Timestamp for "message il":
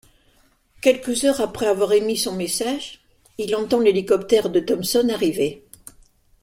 2.33-3.55